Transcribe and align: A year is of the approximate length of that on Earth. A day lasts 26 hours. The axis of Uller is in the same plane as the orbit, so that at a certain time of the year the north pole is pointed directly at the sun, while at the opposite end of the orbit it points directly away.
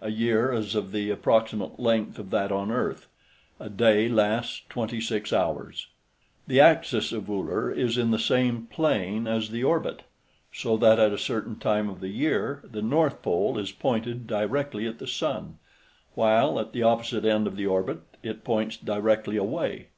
A 0.00 0.10
year 0.10 0.52
is 0.52 0.74
of 0.74 0.90
the 0.90 1.10
approximate 1.10 1.78
length 1.78 2.18
of 2.18 2.30
that 2.30 2.50
on 2.50 2.72
Earth. 2.72 3.06
A 3.60 3.68
day 3.70 4.08
lasts 4.08 4.62
26 4.68 5.32
hours. 5.32 5.86
The 6.48 6.58
axis 6.58 7.12
of 7.12 7.30
Uller 7.30 7.70
is 7.70 7.96
in 7.96 8.10
the 8.10 8.18
same 8.18 8.66
plane 8.66 9.28
as 9.28 9.50
the 9.50 9.62
orbit, 9.62 10.02
so 10.52 10.76
that 10.78 10.98
at 10.98 11.12
a 11.12 11.18
certain 11.18 11.54
time 11.56 11.88
of 11.88 12.00
the 12.00 12.08
year 12.08 12.64
the 12.64 12.82
north 12.82 13.22
pole 13.22 13.58
is 13.58 13.70
pointed 13.70 14.26
directly 14.26 14.88
at 14.88 14.98
the 14.98 15.06
sun, 15.06 15.58
while 16.16 16.58
at 16.58 16.72
the 16.72 16.82
opposite 16.82 17.24
end 17.24 17.46
of 17.46 17.54
the 17.54 17.66
orbit 17.66 18.00
it 18.24 18.42
points 18.42 18.76
directly 18.76 19.36
away. 19.36 19.90